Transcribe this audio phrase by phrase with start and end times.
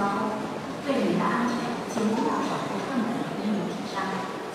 [0.00, 0.16] 交通，
[0.86, 1.54] 对您的安全，
[1.92, 3.12] 请勿要守护更本
[3.44, 4.00] 英语之上，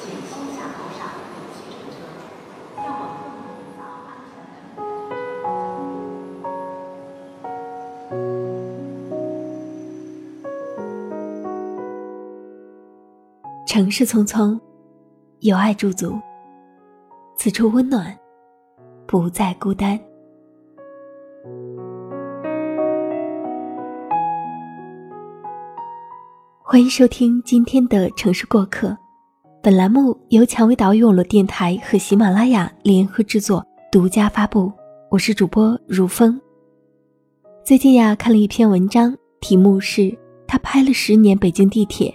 [0.02, 1.00] 请先下后上，
[1.38, 1.96] 有序乘车，
[2.78, 4.82] 让我们共同营造安全的。
[13.68, 14.60] 城市匆匆，
[15.42, 16.20] 有爱驻足，
[17.38, 18.18] 此处温暖，
[19.06, 20.00] 不再孤单。
[26.68, 28.98] 欢迎收听今天的城市过客，
[29.62, 34.74] 本栏目由蔷薇岛屿网络电台和喜马拉雅联合制作，独家发布。
[35.12, 36.42] 我是主播如风。
[37.64, 40.12] 最近呀，看了一篇文章，题目是
[40.48, 42.12] “他拍了十年北京地铁”。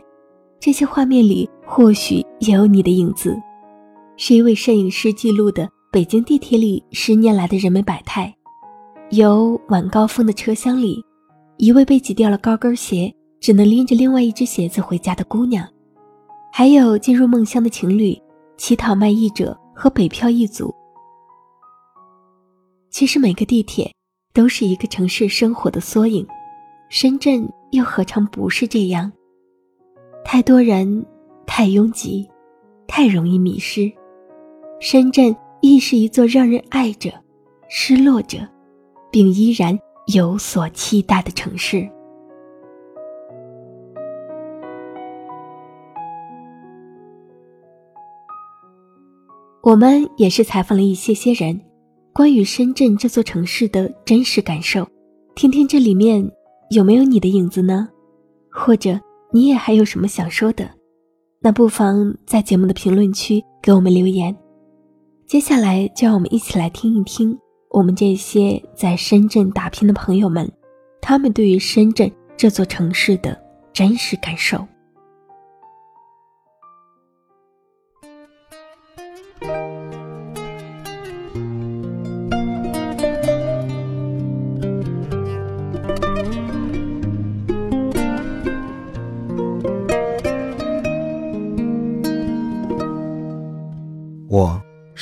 [0.59, 3.41] 这些画面里或许也有你的影子，
[4.17, 8.35] 是一位摄影师记录的北京地铁里十年来的人们百态。
[9.11, 11.01] 有晚高峰的车厢里，
[11.57, 15.65] 一位被挤掉了高跟鞋，只能拎着另外一只鞋子回家的姑娘；
[16.53, 18.17] 还有进入梦乡的情侣，
[18.59, 20.73] 乞讨卖艺者和北漂一族。
[22.91, 23.91] 其实每个地铁
[24.35, 26.27] 都是一个城市生活的缩影，
[26.91, 29.11] 深圳又何尝不是这样？
[30.23, 31.05] 太多人，
[31.47, 32.29] 太拥挤，
[32.87, 33.91] 太容易迷失。
[34.81, 37.11] 深圳亦是一座让人爱着、
[37.69, 38.47] 失落着，
[39.11, 39.79] 并依然
[40.13, 41.89] 有所期待的城市。
[49.63, 51.61] 我们也是采访了一些些人，
[52.13, 54.87] 关于深圳这座城市的真实感受，
[55.35, 56.31] 听听这里面
[56.71, 57.89] 有没有你的影子呢？
[58.51, 58.99] 或者？
[59.33, 60.69] 你也还有什么想说的？
[61.41, 64.37] 那不妨在节目的评论区给我们留言。
[65.25, 67.39] 接下来就让我们一起来听一听
[67.71, 70.51] 我们这些在深圳打拼的朋友们，
[71.01, 73.41] 他们对于深圳这座城市的
[73.73, 74.67] 真实感受。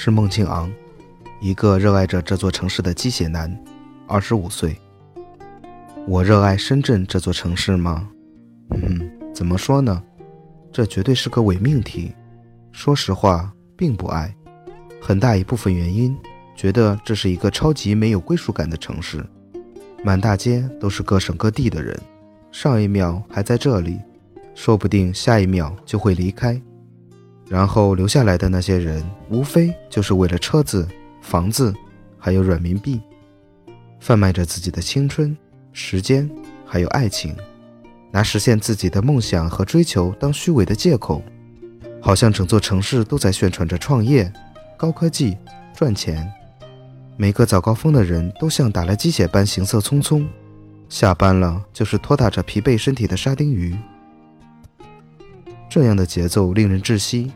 [0.08, 0.72] 是孟庆昂，
[1.38, 3.54] 一个热爱着这座城市的鸡血男，
[4.06, 4.74] 二十五岁。
[6.06, 8.08] 我热爱深圳这座城市吗？
[8.70, 10.02] 嗯，怎么说呢？
[10.72, 12.14] 这绝对是个伪命题。
[12.72, 14.34] 说实话，并不爱。
[14.98, 16.16] 很大一部分原因，
[16.56, 19.22] 觉得这是一个超级没有归属感的城市，
[20.02, 21.94] 满大街都是各省各地的人，
[22.50, 23.98] 上一秒还在这里，
[24.54, 26.58] 说不定下一秒就会离开。
[27.48, 30.86] 然后留下来的那些人，无非就是为了车子、
[31.22, 31.74] 房子，
[32.18, 33.00] 还有软民币，
[34.00, 35.36] 贩卖着自己的青春、
[35.72, 36.28] 时间，
[36.66, 37.34] 还有爱情，
[38.10, 41.22] 拿实现自己的梦想和追求当虚伪的借口，
[42.02, 44.30] 好像整座城市都在宣传着创业、
[44.76, 45.36] 高科技、
[45.74, 46.30] 赚钱。
[47.16, 50.24] 每个早高峰的人都像打了鸡血般行色匆匆，
[50.88, 53.74] 下班了就是拖沓着疲惫身体的沙丁鱼。
[55.68, 57.30] 这样的节奏令人窒息。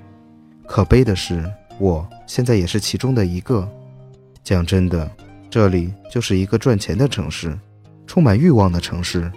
[0.66, 1.44] 可悲的是，
[1.78, 3.68] 我现在也是其中的一个。
[4.42, 5.10] 讲真的，
[5.48, 7.56] 这里就是一个赚钱的城市，
[8.06, 9.30] 充满欲望的城市。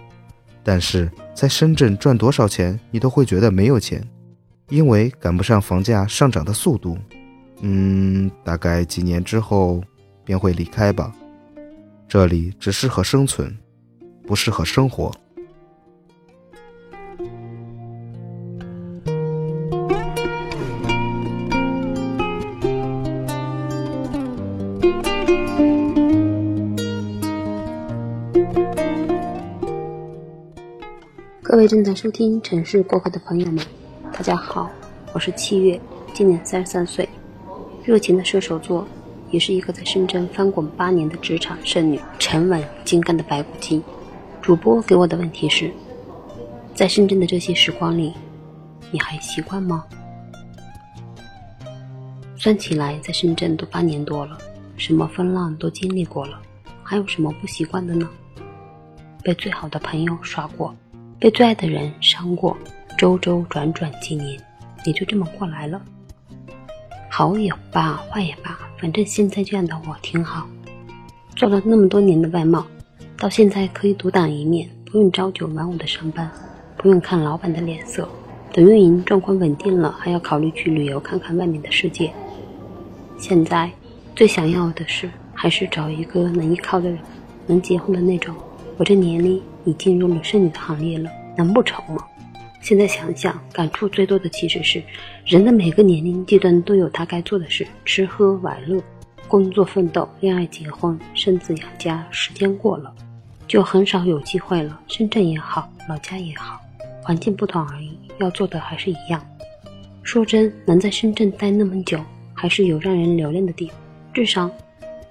[0.63, 4.03] 但是在深圳赚多少钱，你都会觉得没有钱，
[4.69, 6.97] 因为赶不上房价上涨的速度。
[7.61, 9.83] 嗯，大概几年之后
[10.23, 11.13] 便会离开吧。
[12.07, 13.55] 这里只适合生存，
[14.25, 15.11] 不适合生活。
[31.67, 33.65] 正在收听《城市过客》的朋友们，
[34.13, 34.69] 大家好，
[35.13, 35.79] 我是七月，
[36.13, 37.07] 今年三十三岁，
[37.83, 38.87] 热情的射手座，
[39.31, 43.81] 也是一个在深圳翻滚八年的职场剩女，沉稳精干的白骨精。
[44.41, 45.71] 主播给我的问题是：
[46.75, 48.13] 在深圳的这些时光里，
[48.91, 49.83] 你还习惯吗？
[52.37, 54.37] 算起来，在深圳都八年多了，
[54.77, 56.39] 什么风浪都经历过了，
[56.83, 58.07] 还有什么不习惯的呢？
[59.23, 60.75] 被最好的朋友耍过。
[61.25, 62.55] 被最爱的人伤过，
[62.99, 64.39] 周周转转几年，
[64.85, 65.81] 也就这么过来了。
[67.09, 70.47] 好也罢，坏也罢，反正现在这样的我挺好。
[71.35, 72.63] 做了那么多年的外贸，
[73.17, 76.29] 到现在可以独当一面，不用朝九晚五的上班，
[76.77, 78.07] 不用看老板的脸色。
[78.53, 82.13] 等运营状况稳定了，还要考虑去旅游看看外面的世界。
[83.17, 83.71] 现在
[84.15, 86.99] 最想要的是，还是找一个能依靠的人，
[87.47, 88.35] 能结婚的那种。
[88.77, 89.41] 我这年龄。
[89.65, 92.05] 已进入了剩女的行列了，难不成吗？
[92.61, 94.81] 现在想想，感触最多的其实是，
[95.25, 98.81] 人的每个年龄阶段都有他该做的事：吃喝玩乐、
[99.27, 102.07] 工作奋斗、恋爱结婚、生子养家。
[102.09, 102.91] 时间过了，
[103.47, 104.79] 就很少有机会了。
[104.87, 106.59] 深圳也好，老家也好，
[107.03, 109.23] 环境不同而已，要做的还是一样。
[110.01, 111.99] 说真，能在深圳待那么久，
[112.33, 113.77] 还是有让人留恋的地方。
[114.11, 114.49] 至少，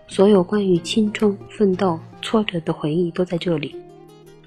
[0.09, 3.77] 所有关于青春、奋斗、挫折的回忆都在这里，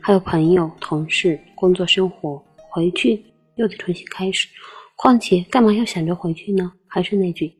[0.07, 2.41] 还有朋友、同事、工作、生活。
[2.69, 3.21] 回去
[3.55, 4.47] 又得重新开始，
[4.95, 6.71] 况且干嘛要想着回去呢？
[6.87, 7.53] 还是那句，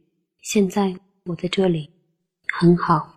[0.43, 0.95] 现在
[1.25, 1.89] 我在这里，
[2.57, 3.16] 很好。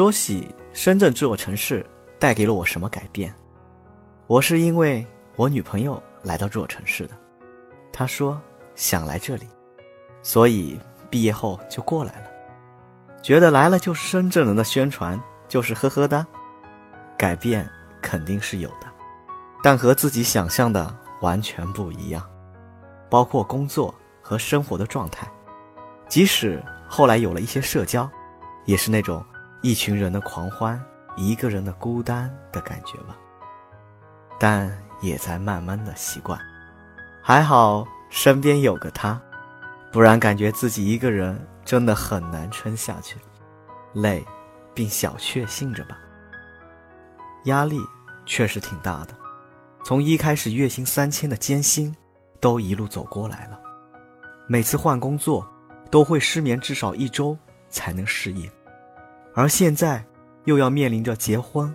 [0.00, 1.84] 说起深圳这座城市
[2.18, 3.34] 带给了我什么改变，
[4.28, 5.06] 我是因为
[5.36, 7.14] 我女朋友来到这座城市的，
[7.92, 8.40] 她说
[8.74, 9.46] 想来这里，
[10.22, 10.80] 所以
[11.10, 12.30] 毕业后就过来了，
[13.20, 16.26] 觉得来了就是深圳人的宣传，就是呵呵的，
[17.18, 17.68] 改变
[18.00, 18.86] 肯定是有的，
[19.62, 22.26] 但和自己想象的完全不一样，
[23.10, 25.30] 包括工作和生活的状态，
[26.08, 26.58] 即使
[26.88, 28.10] 后来有了一些社交，
[28.64, 29.22] 也是那种。
[29.62, 30.82] 一群人的狂欢，
[31.16, 33.16] 一个人的孤单的感觉吧，
[34.38, 36.40] 但也在慢慢的习惯。
[37.22, 39.20] 还好身边有个他，
[39.92, 43.16] 不然感觉自己一个人真的很难撑下去，
[43.92, 44.24] 累，
[44.72, 45.98] 并小确幸着吧。
[47.44, 47.78] 压力
[48.24, 49.14] 确实挺大的，
[49.84, 51.94] 从一开始月薪三千的艰辛，
[52.40, 53.60] 都一路走过来了。
[54.46, 55.46] 每次换工作，
[55.90, 57.36] 都会失眠至少一周
[57.68, 58.50] 才能适应。
[59.34, 60.04] 而现在，
[60.44, 61.74] 又要面临着结婚、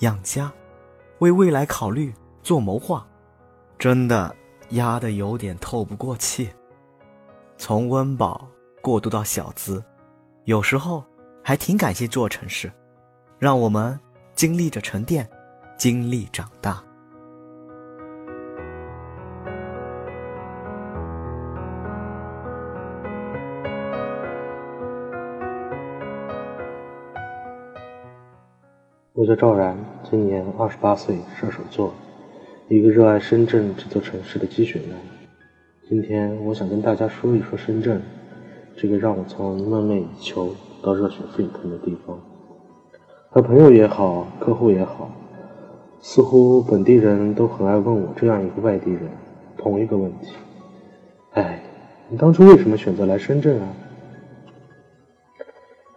[0.00, 0.52] 养家、
[1.18, 2.12] 为未来考虑、
[2.42, 3.06] 做谋划，
[3.78, 4.34] 真的
[4.70, 6.48] 压得有点透不过气。
[7.56, 8.48] 从温饱
[8.80, 9.84] 过渡到小资，
[10.44, 11.04] 有时候
[11.42, 12.72] 还挺感谢这座城市，
[13.38, 13.98] 让我们
[14.34, 15.28] 经历着沉淀，
[15.76, 16.82] 经历长大。
[29.18, 29.76] 我叫赵然，
[30.08, 31.92] 今年二十八岁，射手座，
[32.68, 34.96] 一个热爱深圳这座城市的积雪男。
[35.88, 38.00] 今天我想跟大家说一说深圳，
[38.76, 40.54] 这个让我从梦寐以求
[40.84, 42.16] 到热血沸腾的地方。
[43.28, 45.10] 和朋友也好，客户也好，
[45.98, 49.10] 似乎本地人都很爱问我这样一个外地人
[49.56, 50.32] 同一个问题：
[51.32, 51.60] 哎，
[52.08, 53.66] 你当初为什么选择来深圳啊？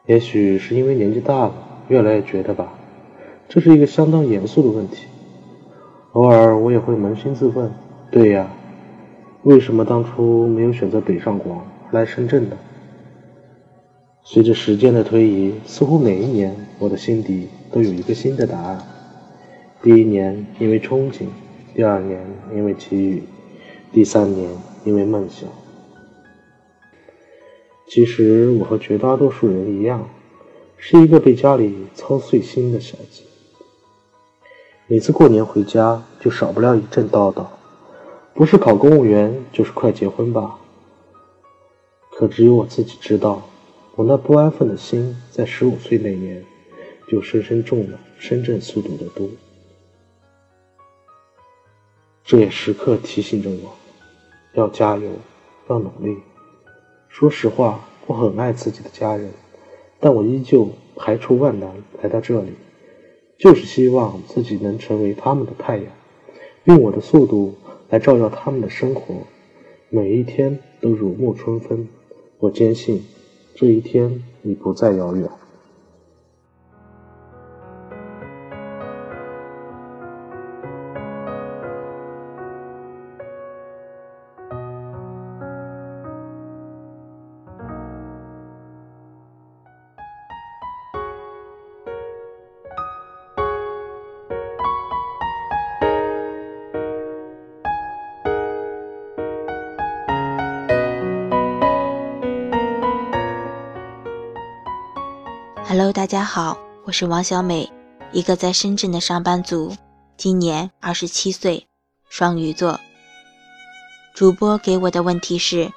[0.08, 1.54] 也许是因为年纪大了，
[1.88, 2.80] 越来越觉得吧。
[3.54, 5.08] 这是一个相当严肃的问题。
[6.14, 7.70] 偶尔我也会扪心自问：
[8.10, 8.50] 对呀，
[9.44, 12.58] 为什么当初没有选择北上广来深圳呢？
[14.24, 18.82] 随着时间的推移，似乎每一年我的心底都有一个新的答案。
[19.84, 21.26] 第一年因为憧憬，
[21.76, 23.22] 第二年因为机遇，
[23.92, 24.50] 第三年
[24.86, 25.50] 因为梦想。
[27.90, 30.08] 其实我和绝大多数人一样，
[30.78, 33.24] 是一个被家里操碎心的小子。
[34.92, 37.46] 每次过年回家，就少不了一阵叨叨，
[38.34, 40.60] 不是考公务员，就是快结婚吧。
[42.12, 43.42] 可只有我自己知道，
[43.96, 46.44] 我那不安分的心，在十五岁那年，
[47.08, 49.32] 就深深中了深圳速度的毒。
[52.26, 53.74] 这也时刻提醒着我，
[54.56, 55.10] 要加油，
[55.70, 56.18] 要努力。
[57.08, 59.32] 说实话，我很爱自己的家人，
[60.02, 60.68] 但我依旧
[60.98, 61.72] 排除万难
[62.02, 62.52] 来到这里。
[63.42, 65.88] 就是希望自己能成为他们的太阳，
[66.66, 67.56] 用我的速度
[67.90, 69.16] 来照耀他们的生活，
[69.90, 71.88] 每一天都如沐春风。
[72.38, 73.04] 我坚信，
[73.56, 75.28] 这一天已不再遥远。
[105.74, 107.72] Hello，大家好，我是王小美，
[108.12, 109.74] 一个在深圳的上班族，
[110.18, 111.66] 今年二十七岁，
[112.10, 112.78] 双鱼座。
[114.14, 115.72] 主播给我的问题是：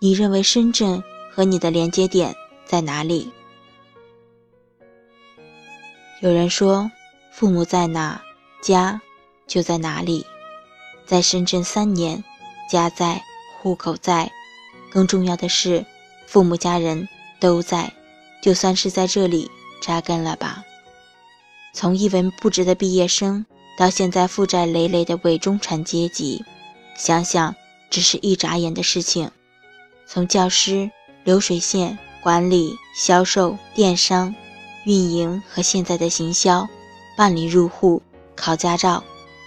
[0.00, 1.02] 你认为深圳
[1.32, 2.36] 和你的连接点
[2.66, 3.32] 在哪里？
[6.20, 6.90] 有人说，
[7.32, 8.20] 父母在哪，
[8.60, 9.00] 家
[9.46, 10.26] 就在哪里。
[11.06, 12.22] 在深圳三年，
[12.70, 13.18] 家在，
[13.62, 14.30] 户口在，
[14.90, 15.82] 更重要的是，
[16.26, 17.08] 父母家人
[17.40, 17.90] 都在，
[18.40, 20.64] 就算是在这里扎根了吧。
[21.72, 23.44] 从一文不值的毕业生，
[23.76, 26.44] 到现在负债累累的伪中产阶级，
[26.96, 27.54] 想想
[27.90, 29.30] 只是一眨眼的事情。
[30.06, 30.90] 从教师、
[31.24, 34.34] 流水线、管理、销售、电商、
[34.84, 36.66] 运营和现在的行销，
[37.16, 38.02] 办理入户、
[38.34, 39.04] 考驾照，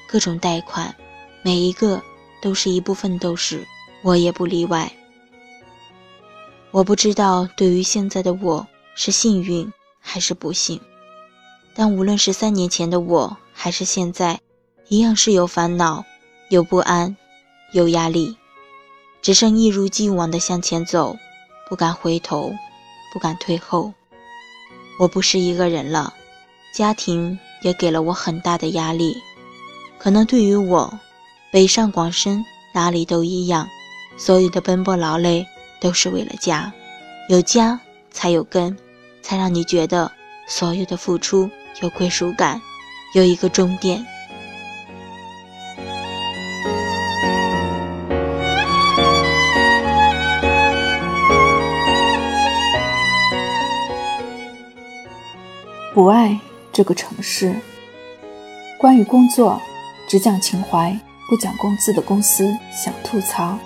[0.08, 0.96] 各种贷款。
[1.42, 2.02] 每一个
[2.42, 3.66] 都是一部奋斗史，
[4.04, 4.92] 我也不例外。
[6.70, 8.66] 我不知道对于现在的我
[9.04, 10.80] 是幸运还是不幸，
[11.74, 14.40] 但无论是三年前的我还是现在，
[14.90, 16.06] 一样是有烦恼、
[16.52, 17.18] 有不安、
[17.74, 18.38] 有压力，
[19.20, 21.18] 只剩一如既往的向前走，
[21.68, 22.54] 不敢回头，
[23.12, 23.92] 不敢退后。
[25.00, 26.14] 我不是一个人了，
[26.72, 29.18] 家庭也给了我很大的压力，
[29.98, 30.94] 可能对于我。
[31.52, 33.68] 北上广深，哪里都一样，
[34.16, 35.44] 所有的奔波劳累
[35.80, 36.72] 都是为了家，
[37.30, 37.80] 有家
[38.12, 38.78] 才有根，
[39.22, 40.12] 才让你觉得
[40.48, 41.50] 所有的付出
[41.82, 42.62] 有归属感，
[43.16, 44.06] 有一个终点。
[55.94, 56.40] 不爱
[56.72, 57.56] 这个城市。
[58.80, 59.62] 关于工作，
[60.08, 60.98] 只讲情怀。
[61.30, 63.58] 不讲工资的公司想吐槽，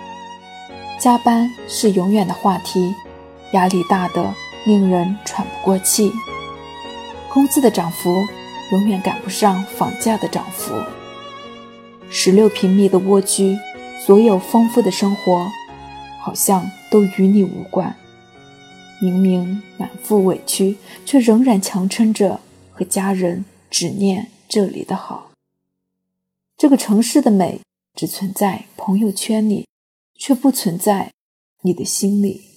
[0.99, 2.93] 加班是永远的话题，
[3.53, 4.31] 压力大的
[4.65, 6.11] 令人喘不过气。
[7.29, 8.25] 工资的涨幅
[8.71, 10.73] 永远赶不上房价的涨幅。
[12.09, 13.57] 十六平米的蜗居，
[14.05, 15.51] 所有丰富的生活
[16.21, 17.95] 好像都与你无关。
[19.01, 22.39] 明明满腹委屈，却仍然强撑着
[22.71, 25.31] 和家人只念这里的好。
[26.57, 27.59] 这个城市的美
[27.93, 29.67] 只存在朋友圈里，
[30.17, 31.11] 却不存在
[31.63, 32.54] 你的心里。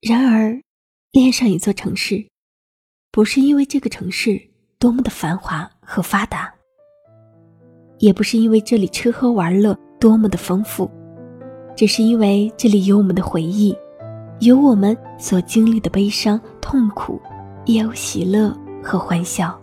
[0.00, 0.56] 然而，
[1.10, 2.24] 恋上一座城市，
[3.10, 4.40] 不是因为这个城市
[4.78, 6.54] 多么的繁华和发达，
[7.98, 10.88] 也不是因为这里吃喝玩乐多么的丰富，
[11.74, 13.76] 只是因为这里有我们的回忆，
[14.38, 17.20] 有我们所经历的悲伤、痛苦，
[17.64, 19.60] 也有喜乐和欢笑。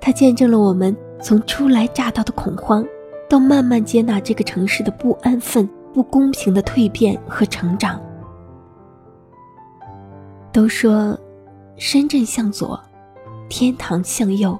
[0.00, 2.86] 它见证了我们从初来乍到的恐慌，
[3.28, 8.00] 到慢慢接纳这个城市的不安分、不公平的蜕变和成长。
[10.52, 11.18] 都说，
[11.76, 12.80] 深圳向左，
[13.48, 14.58] 天堂向右。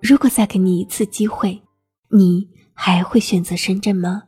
[0.00, 1.62] 如果再给你一次机会，
[2.10, 4.24] 你还会选择深圳吗？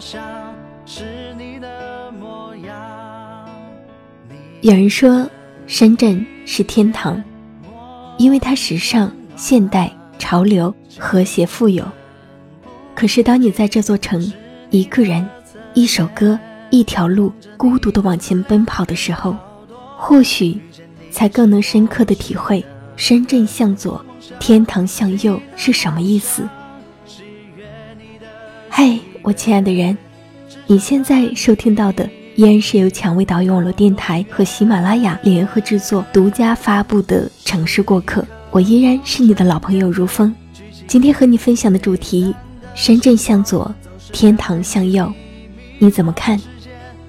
[0.00, 3.48] 是你的模样
[4.60, 5.28] 有人说，
[5.66, 7.22] 深圳是天堂，
[8.16, 11.84] 因为它时尚、现代、潮流、和谐、富有。
[12.94, 14.32] 可是，当你在这座城，
[14.70, 15.28] 一个人、
[15.74, 16.38] 一首歌、
[16.70, 19.36] 一条路，孤独的往前奔跑的时候，
[19.96, 20.60] 或许
[21.10, 22.64] 才更能深刻的体会
[22.96, 24.04] “深圳向左，
[24.40, 26.48] 天堂向右”是什么意思。
[28.70, 29.94] 嘿，我亲爱的人，
[30.66, 32.08] 你现在收听到的。
[32.34, 40.34] 依然是由蔷薇岛屿网络电台和喜马拉雅联合制作、独家发布的《城市过客》，我依然是你的老朋友如风。
[40.86, 42.34] 今天和你分享的主题：
[42.74, 43.70] 深圳向左，
[44.12, 45.12] 天堂向右，
[45.78, 46.40] 你怎么看？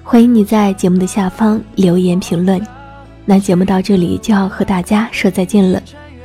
[0.04, 2.60] 欢迎你在节目的下方留言评论。
[3.24, 5.82] 那节目到这里就要和大家说再见了，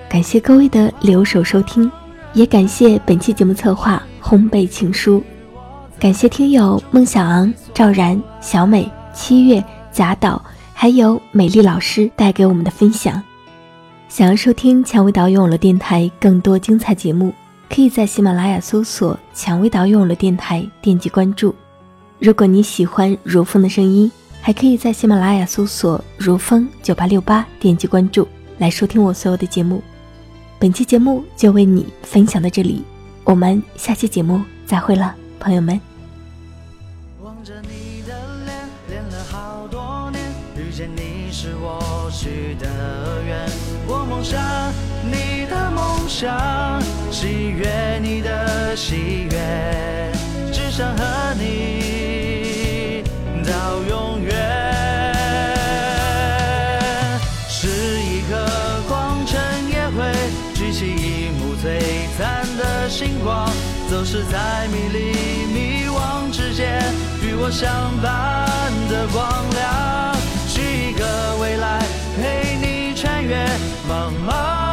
[0.09, 1.89] 感谢各位的留守收听，
[2.33, 5.23] 也感谢本期节目策划烘焙情书。
[5.97, 13.21] 感谢听友孟小昂、赵然、小美、七月、贾导，还有美丽老师带给我们的分享。
[14.09, 17.33] 想要收听蔷薇岛屿网络电台更多精彩节目，
[17.69, 21.55] 可以在喜马拉雅搜索“蔷薇岛屿网络电台”，点击关注。
[22.19, 24.11] 如果你喜欢如风的声音，
[24.41, 29.81] 还可以在喜马拉雅搜索“如风九八六八”，点击关注来收听我所有的节目。
[30.59, 32.83] 本期节目就为你分享到这里。
[33.23, 35.79] 我们下期节目再会了，朋友们。
[37.21, 40.23] 望着你的脸，恋了好多年，
[40.57, 42.67] 遇见你是我许的
[43.23, 43.47] 愿。
[43.87, 44.41] 我梦想
[45.03, 50.11] 你的梦想，喜悦你的喜悦，
[50.51, 51.03] 只想和
[51.39, 53.03] 你
[53.45, 54.33] 到永远。
[57.47, 57.67] 是
[58.01, 60.11] 一个光，尘也会
[60.55, 61.77] 举起一幕璀
[62.17, 63.47] 璨的星光，
[63.91, 65.04] 走失在迷离，
[67.51, 67.71] 相
[68.01, 70.15] 伴的光亮，
[70.47, 71.05] 许一个
[71.39, 71.79] 未来，
[72.17, 73.45] 陪你穿越
[73.87, 74.64] 茫茫。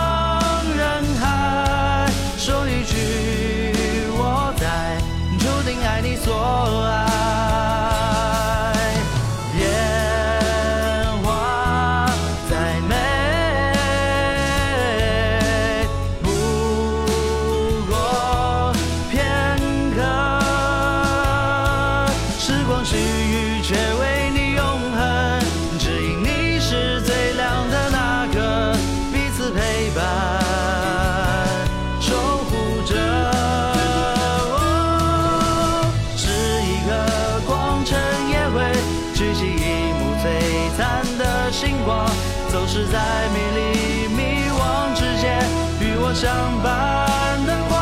[41.85, 42.07] 光，
[42.49, 42.99] 走失在
[43.35, 44.21] 迷离迷
[44.51, 45.39] 惘之间，
[45.81, 46.31] 与我相
[46.63, 47.79] 伴的光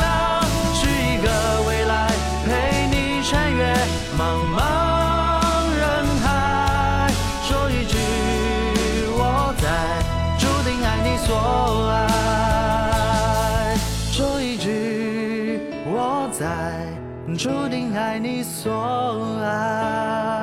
[0.00, 0.10] 亮，
[0.74, 1.26] 许一个
[1.66, 1.92] 未来，
[2.44, 2.48] 陪
[2.90, 3.74] 你穿越
[4.18, 4.20] 茫
[4.54, 4.58] 茫
[5.78, 5.82] 人
[6.22, 7.10] 海，
[7.42, 7.96] 说一句
[9.16, 9.64] 我在，
[10.38, 11.28] 注定爱你所
[11.90, 13.76] 爱，
[14.10, 16.46] 说一句我在，
[17.36, 18.72] 注定爱你所
[19.42, 20.39] 爱。